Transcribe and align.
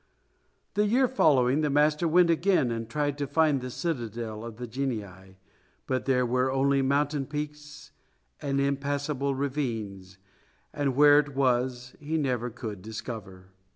The 0.73 0.87
year 0.87 1.07
following 1.07 1.61
the 1.61 1.69
master 1.69 2.07
went 2.07 2.31
again 2.31 2.71
and 2.71 2.89
tried 2.89 3.19
to 3.19 3.27
find 3.27 3.61
the 3.61 3.69
citadel 3.69 4.43
of 4.43 4.55
the 4.57 4.65
genii, 4.65 5.37
but 5.85 6.05
there 6.05 6.25
were 6.25 6.51
only 6.51 6.81
mountain 6.81 7.27
peaks 7.27 7.91
and 8.41 8.59
impassable 8.59 9.35
ravines, 9.35 10.17
and 10.73 10.95
where 10.95 11.19
it 11.19 11.35
was 11.35 11.95
he 11.99 12.17
never 12.17 12.49
could 12.49 12.81
discover. 12.81 13.49